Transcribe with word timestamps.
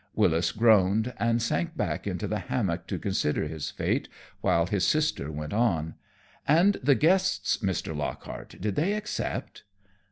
Wyllis 0.15 0.51
groaned 0.51 1.13
and 1.19 1.39
sank 1.43 1.77
back 1.77 2.07
into 2.07 2.27
the 2.27 2.39
hammock 2.39 2.87
to 2.87 2.97
consider 2.97 3.47
his 3.47 3.69
fate, 3.69 4.09
while 4.39 4.65
his 4.65 4.83
sister 4.83 5.31
went 5.31 5.53
on. 5.53 5.93
"And 6.47 6.77
the 6.81 6.95
guests, 6.95 7.57
Mr. 7.57 7.95
Lockhart, 7.95 8.55
did 8.59 8.73
they 8.75 8.93
accept?" 8.93 9.61